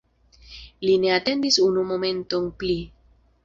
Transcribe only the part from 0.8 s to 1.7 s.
Li ne atendis